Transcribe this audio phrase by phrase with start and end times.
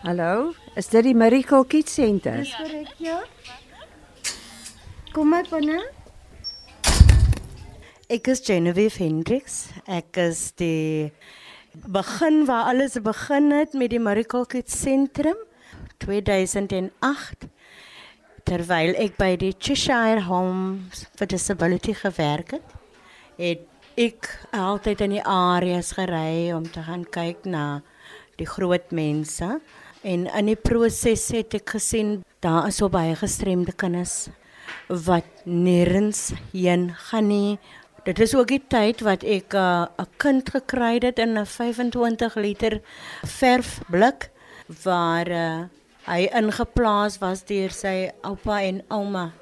[0.00, 2.38] Hallo, is dit die Miracle Kids Center?
[2.40, 3.18] Dis korrek, ja.
[5.12, 5.76] Kom maar binne.
[8.08, 9.58] Ek is Genevieve Hendricks.
[9.84, 11.12] Ek is die
[11.84, 15.36] begin waar alles begin het met die Miracle Kids Sentrum
[16.00, 17.44] 2008
[18.48, 22.72] terwyl ek by die Cheshire Homes for Disability gewerk het.
[23.36, 23.68] Het
[24.00, 27.82] ek altyd in die areas gery om te gaan kyk na
[28.40, 29.60] die groot mense
[30.02, 34.30] en in die proses het ek gesien daar is so baie gestremde kinders
[34.88, 37.58] wat nêrens heen gaan nie.
[38.04, 42.34] Dit is ook die tyd wat ek 'n uh, kind gekry het in 'n 25
[42.36, 42.80] liter
[43.24, 44.30] verfblik
[44.84, 45.64] waar uh,
[46.06, 49.32] hy ingeplaas was deur sy oupa en ouma.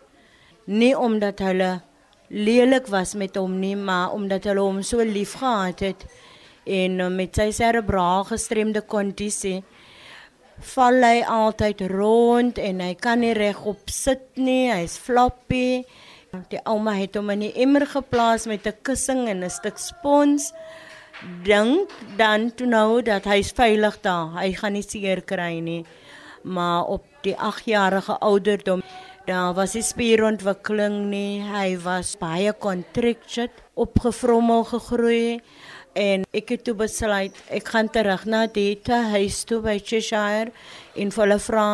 [0.67, 1.81] Nie omdat hulle
[2.29, 6.05] lelik was met hom nie, maar omdat hulle hom so liefgehad het
[6.67, 9.63] en uh, met sy serebraal gestremde kondisie
[10.61, 15.85] val hy altyd rond en hy kan nie regop sit nie, hy's floppy.
[16.53, 20.53] Die ouma het hom in die emmer geplaas met 'n kussing en 'n stuk spons.
[21.45, 24.35] Dink dan toe nou dat hy's veilig daar.
[24.41, 25.85] Hy gaan nie seer kry nie.
[26.43, 28.83] Maar op die 8-jarige ouderdom,
[29.27, 31.43] daar was die spierontwikkeling nie.
[31.43, 35.41] Hy was baie contracted, opgevrommel gegroei
[35.99, 40.53] en ek het toe besluit ek gaan terug na die huis toe by Cheshire
[40.95, 41.69] en hulle vra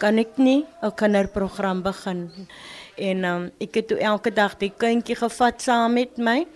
[0.00, 2.30] kan ek nie 'n kinderprogram begin?
[2.96, 6.46] En um, ek het toe elke dag die kindjie gevat saam met my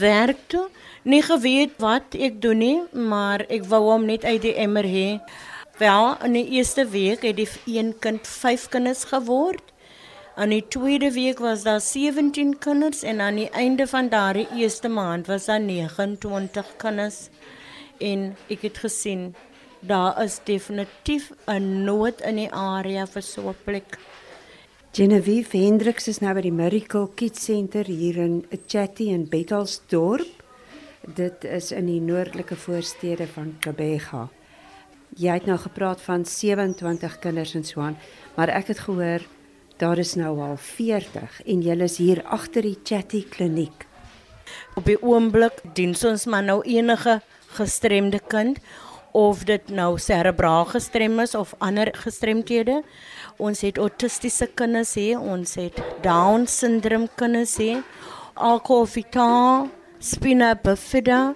[0.00, 0.68] werk toe.
[1.02, 5.20] Nie geweet wat ek doen nie maar ek wou hom net uit die emmer hê.
[5.78, 9.64] Wel in die eerste week het die een kind 5 kinders geword
[10.34, 14.88] Aan die tweede week was daar 17 kinders en aan die einde van daardie eerste
[14.88, 17.28] maand was daar 29 kinders.
[17.98, 19.34] En ek het gesien
[19.80, 23.98] daar is definitief 'n nood in die area vir so 'n plek.
[24.92, 30.42] Genevieve Hendriks is nou by die Miracle Kids Center hier in Chatty in Bettelsdorp.
[31.14, 34.28] Dit is in die noordelike voorstede van Kabega.
[35.16, 37.96] Jy het nou gepraat van 27 kinders en so aan,
[38.36, 39.20] maar ek het gehoor
[39.80, 43.86] Daar is nou al 40 en julle is hier agter die Chatty kliniek.
[44.76, 47.14] Op die oomblik dien ons maar nou enige
[47.56, 48.60] gestremde kind
[49.16, 52.82] of dit nou serebraal gestrem is of ander gestremthede.
[53.40, 57.80] Ons het autistiese kinders hier, ons het down syndroom kinders hier,
[58.34, 61.34] alkoholfitaal, spina bifida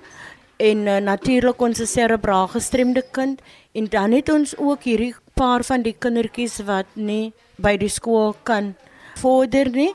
[0.60, 3.40] en uh, natuurlik ons serebraal gestremde kind
[3.72, 8.34] en dan het ons ook hierdie paar van die kindertjies wat nie by die skool
[8.44, 8.74] kan
[9.20, 9.92] vorder nie.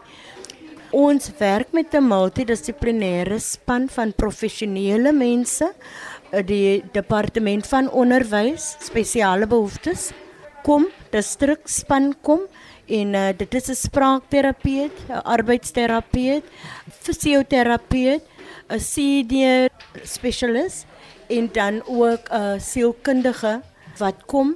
[0.91, 5.73] Ons werk met 'n multidissiplinêre span van professionele mense,
[6.31, 10.11] eh, die departement van onderwys, spesiale behoeftes
[10.63, 12.41] kom, distrikspan kom
[12.87, 16.43] en uh, dit is 'n spraakterapeut, 'n arbeidsterapeut,
[16.89, 18.23] fisioterapeut,
[18.69, 19.69] 'n senior
[20.03, 20.85] spesialis
[21.29, 23.61] en dan ook 'n sielkundige
[23.97, 24.55] wat kom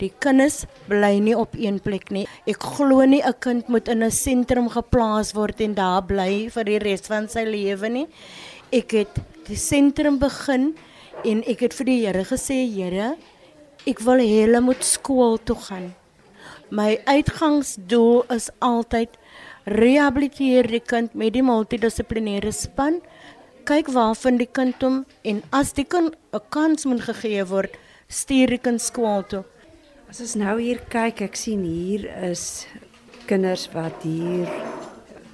[0.00, 2.24] Die kinders bly nie op een plek nie.
[2.48, 6.64] Ek glo nie 'n kind moet in 'n sentrum geplaas word en daar bly vir
[6.64, 8.06] die res van sy lewe nie.
[8.72, 10.74] Ek het die sentrum begin
[11.24, 13.16] en ek het vir die Here gesê, Here,
[13.86, 15.94] ek wil hê hulle moet skool toe gaan.
[16.70, 19.18] My uitgangsdoel is altyd
[19.66, 23.00] rehabiliteer die kind met die multidissiplinêre span.
[23.64, 27.76] Kyk waar vind die kind hom en as die kind 'n kans moet gegee word,
[28.08, 29.44] stuur die kind skool toe.
[30.10, 32.64] As ons nou hier kyk, ek sien hier is
[33.30, 34.48] kinders wat hier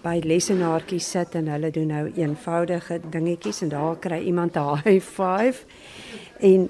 [0.02, 5.00] by lesenaartjies sit en hulle doen nou eenvoudige dingetjies en daar kry iemand 'n high
[5.00, 5.64] five.
[6.44, 6.68] En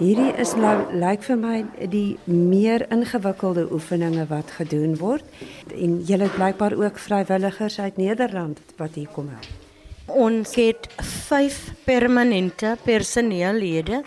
[0.00, 1.64] hierdie is nou lyk vir my
[1.94, 5.24] die meer ingewikkelde oefeninge wat gedoen word.
[5.70, 9.46] En julle het blykbaar ook vrywilligers uit Nederland wat hier kom help.
[10.06, 14.02] Ons het 5 permanente personeellede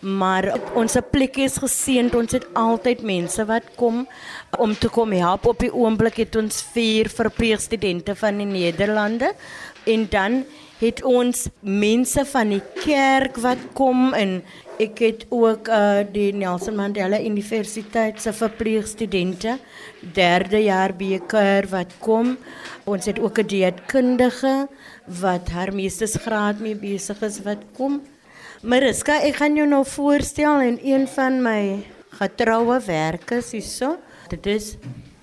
[0.00, 2.14] maar ons plek is geseënd.
[2.14, 4.06] Ons het altyd mense wat kom
[4.58, 5.46] om te kom help.
[5.46, 9.32] Op die oomblik het ons vier verpleegstudente van die Nederlande
[9.88, 10.42] en dan
[10.78, 14.38] het ons mense van die kerk wat kom en
[14.78, 19.56] ek het ook uh, die Nelson Mandela Universiteit se verpleegstudente
[20.14, 22.36] derde jaar beker wat kom.
[22.86, 24.68] Ons het ook 'n dieetkundige
[25.20, 28.00] wat haar meestersgraad mee besig is wat kom.
[28.58, 31.84] Mariska, ek gaan jou nou voorstel en een van my
[32.18, 33.92] getroue werkers hierso.
[34.32, 34.72] Dit is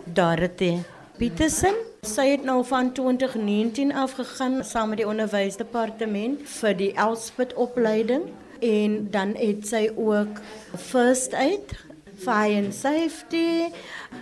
[0.07, 0.77] Dorothy
[1.19, 1.75] Petersen.
[2.07, 8.29] Sy het nou van 2019 af gegaan saam met die onderwysdepartement vir die Elspet opleiding
[8.63, 10.39] en dan het sy ook
[10.87, 11.75] first aid,
[12.15, 13.73] fire and safety.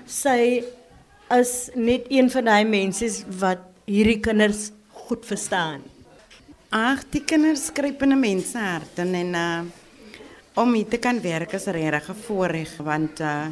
[0.09, 0.63] Sy
[1.29, 4.71] is net een van daai mense wat hierdie kinders
[5.05, 5.92] goed verstaan.
[6.73, 9.61] Ag, die kinders skryp in 'n mens se hart en en uh,
[10.55, 13.47] om hier te kan werk is regtig 'n voorreg want uh,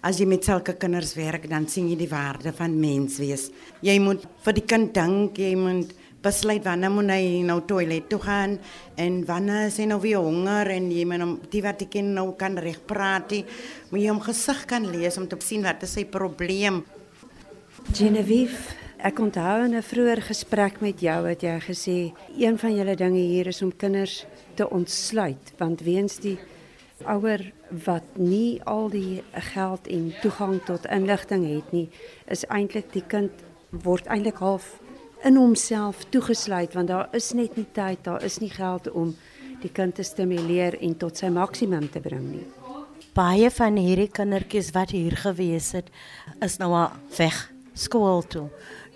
[0.00, 3.50] as jy met sulke kinders werk, dan sien jy die waarde van mens wees.
[3.80, 5.90] Jy moet vir die kind dink, jy moet
[6.22, 8.58] besluit wanneer moet hy nou toilet toe gaan
[8.94, 12.14] en wanneer is hy nou weer honger en jy moet hom die wat die kind
[12.14, 13.44] nou kan reg praat, jy
[13.90, 16.84] moet hom gesig kan lees om te sien wat is sy probleem.
[17.92, 22.94] Genevieve, ek onthou in 'n vroeër gesprek met jou het jy gesê een van julle
[22.96, 26.38] dinge hier is om kinders te ontsluit want weens die
[27.04, 27.52] ouer
[27.84, 31.88] wat nie al die geld en toegang tot inligting het nie,
[32.26, 33.30] is eintlik die kind
[33.70, 34.78] word eintlik half
[35.24, 39.16] in homself toegesluit want daar is net nie tyd, daar is nie geld om
[39.62, 42.46] die kind te stimuleer en tot sy maksimum te bring nie.
[43.14, 45.90] Baie van hierdie kindertjies wat hier gewees het,
[46.40, 48.48] is nou al weg skool toe.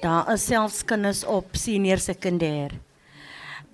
[0.07, 2.77] Daar is selfs kinders op senior sekondêr.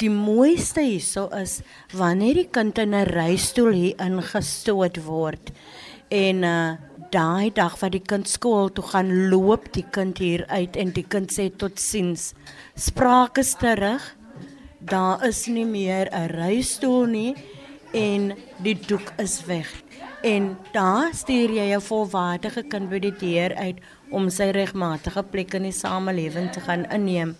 [0.00, 1.58] Die mooiste hierso is
[1.92, 5.52] wanneer die kind in 'n reistool hier ingestoot word
[6.08, 6.78] en uh
[7.12, 11.04] daai dag wat die kind skool toe gaan loop die kind hier uit en die
[11.04, 12.32] kind sê totsiens.
[12.76, 14.16] Sprake is terug.
[14.80, 17.34] Daar is nie meer 'n reistool nie
[17.92, 18.32] en
[18.62, 19.68] die doek is weg.
[20.22, 23.78] En daar stuur jy 'n volwaardige kind by die deur uit
[24.10, 27.36] om sy regmatige plek in die samelewing te gaan inneem.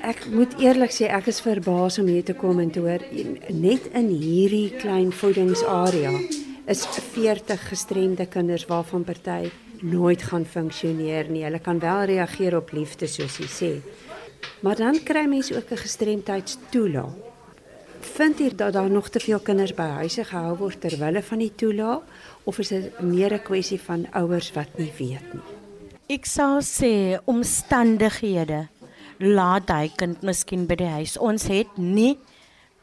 [0.00, 3.02] Ek moet eerlik sê ek is verbaas om hier te kom en te hoor
[3.48, 6.12] net in hierdie klein voedingsarea
[6.66, 9.50] is 40 gestremde kinders waarvan party
[9.80, 11.44] nooit gaan funksioneer nie.
[11.44, 13.72] Hulle kan wel reageer op liefde soos jy sê.
[14.60, 17.31] Maar dan kry mense ook 'n gestremdheidstoelaag.
[18.02, 21.38] Vind jy dat daar nog te veel kinders by huise gehou word ter wille van
[21.38, 22.02] die toelaag
[22.44, 25.42] of is dit meer 'n kwessie van ouers wat nie weet nie?
[26.08, 28.68] Ek sou sê omstandighede
[29.18, 31.16] laat hy kind miskien by die huis.
[31.18, 32.18] Ons het nie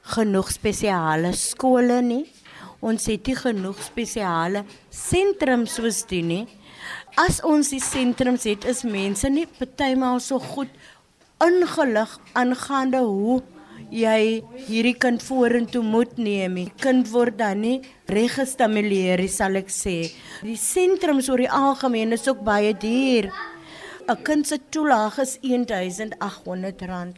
[0.02, 2.26] genoeg spesiale skole nie.
[2.80, 6.48] Ons het nie genoeg spesiale sentrums soos die nie.
[7.20, 10.70] As ons die sentrums het, is mense nie partymal so goed
[11.44, 13.42] ingelig aangaande hoe
[13.92, 16.56] jy hierdie kind vorentoe moet neem.
[16.56, 20.12] Die kind word dan nie reg gestimuleer, sal ek sê.
[20.44, 23.32] Die sentrums oor die algemeen is ook baie duur.
[24.10, 27.14] 'n Kind se toelaag is R1800.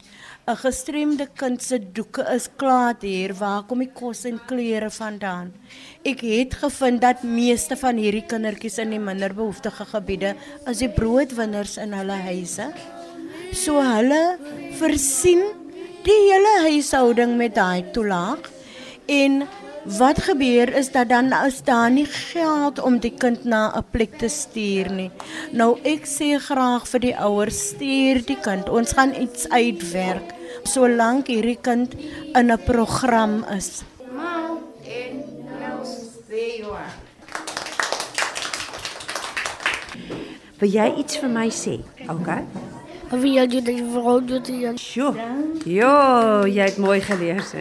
[0.47, 3.33] 'n Gestremde kind se doeke is klaar hier.
[3.33, 5.53] Waar kom die kos en klere vandaan?
[6.03, 10.35] Ek het gevind dat meeste van hierdie kindertjies in die minderbehoeftige gebiede
[10.67, 12.67] is die broodwinners in hulle huise.
[13.53, 14.37] So hulle
[14.79, 15.45] versien
[16.05, 18.47] die hele huishouding met daai toelaag
[19.11, 19.43] en
[19.97, 24.17] wat gebeur is dat dan is daar nie geld om die kind na 'n plek
[24.17, 25.11] te stuur nie.
[25.51, 28.69] Nou ek sê graag vir die ouers stuur die kind.
[28.69, 30.33] Ons gaan iets uitwerk
[30.63, 31.95] solank hierdie kind
[32.35, 33.83] in 'n program is.
[40.59, 41.81] Wil jy iets vir my sê?
[42.07, 42.45] Okay.
[43.11, 44.77] Of jy dit vrou doen dit.
[44.79, 45.11] Sjoe.
[45.67, 45.91] Jo,
[46.47, 47.49] jy het mooi gelees.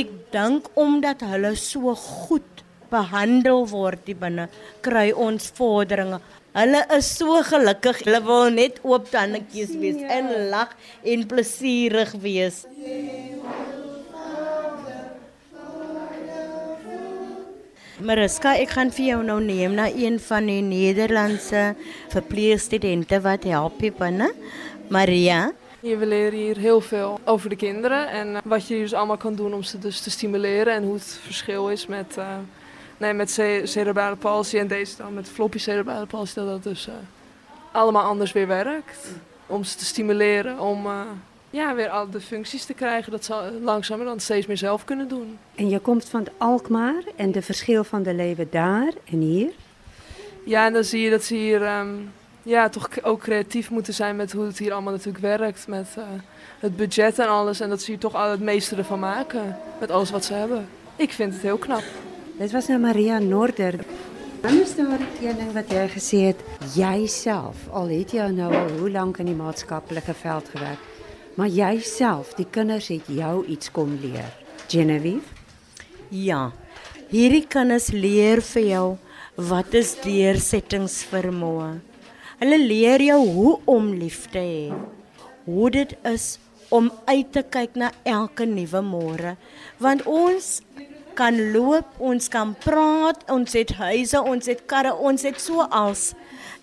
[0.00, 2.62] Ek dink omdat hulle so goed
[2.94, 4.48] behandel word hier binne,
[4.86, 6.22] kry ons vorderinge.
[6.54, 8.04] Hulle is so gelukkig.
[8.06, 10.20] Hulle wil net oop tandetjies wees ja.
[10.20, 12.62] en lag en plesierig wees.
[18.04, 21.70] Mariska, ek gaan vir jou nou neem na een van die Nederlandse
[22.12, 24.26] verpleegstudente wat help hier binne.
[24.92, 25.54] Maria.
[25.80, 29.16] Je we leren hier heel veel over de kinderen en uh, wat je dus allemaal
[29.16, 32.26] kan doen om ze dus te stimuleren en hoe het verschil is met, uh,
[32.96, 36.88] nee, met ce cerebrale palsy en deze dan met floppy cerebrale palsy, dat dat dus
[36.88, 36.94] uh,
[37.72, 39.08] allemaal anders weer werkt.
[39.46, 40.86] Om ze te stimuleren, om
[41.54, 45.08] ja, weer al de functies te krijgen dat ze langzamer dan steeds meer zelf kunnen
[45.08, 45.38] doen.
[45.54, 49.50] En je komt van Alkmaar en de verschil van de leven daar en hier?
[50.44, 54.16] Ja, en dan zie je dat ze hier um, ja, toch ook creatief moeten zijn
[54.16, 55.68] met hoe het hier allemaal natuurlijk werkt.
[55.68, 56.04] Met uh,
[56.58, 57.60] het budget en alles.
[57.60, 59.56] En dat ze hier toch al het meeste ervan maken.
[59.80, 60.68] Met alles wat ze hebben.
[60.96, 61.82] Ik vind het heel knap.
[62.38, 63.74] Dit was nou Maria Noorder.
[64.40, 66.36] Dan is daar een ding wat gesê het,
[66.74, 67.56] jouself.
[67.70, 70.78] Al het jy nou al hoe lank in die maatskaplike veld gewerk.
[71.34, 74.30] Maar jouself, die kinders het jou iets kom leer.
[74.70, 75.26] Genevieve?
[76.08, 76.52] Ja.
[77.10, 78.86] Hierdie kinders leer vir jou
[79.34, 81.72] wat is deursettingsvermoë.
[82.38, 84.70] Hulle leer jou hoe om lief te hê.
[85.46, 86.36] Hoe dit is
[86.74, 89.34] om uit te kyk na elke nuwe môre.
[89.82, 90.60] Want ons
[91.18, 96.12] kan loop, ons kan praat, ons het huise, ons het karre, ons het so als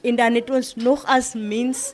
[0.02, 1.92] en dan het ons nog as mens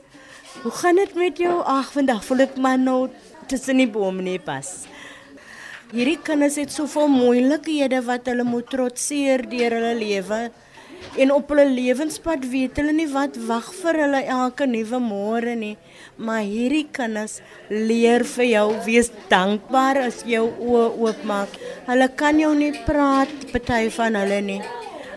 [0.61, 1.59] Hoe gaan dit met jou?
[1.61, 3.09] Ag, vandag voel ek maar nou
[3.47, 4.87] tussen die bome nie pas.
[5.91, 10.39] Hierdie kinders het soveel moeilikhede wat hulle moet trotseer deur hulle lewe.
[11.21, 15.75] En op hulle lewenspad weet hulle nie wat wag vir hulle elke nuwe môre nie.
[16.17, 17.37] Maar hierdie kinders
[17.69, 21.53] leer vir jou wees dankbaar as jou oë oopmaak.
[21.85, 24.59] Hulle kan jou nie praat party van hulle nie.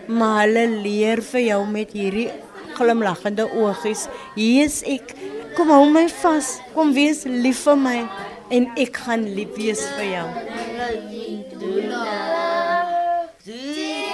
[0.07, 2.29] Maar hulle leer vir jou met hierdie
[2.77, 4.07] glimlaggende oogies.
[4.37, 5.17] Hier is ek.
[5.57, 6.61] Kom hou my vas.
[6.75, 7.99] Kom wees lief vir my
[8.51, 10.29] en ek gaan lief wees vir jou.
[13.45, 14.11] Jesus